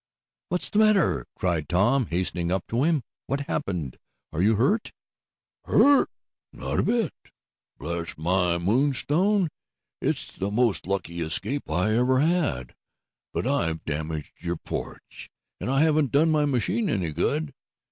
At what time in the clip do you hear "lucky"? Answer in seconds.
10.87-11.21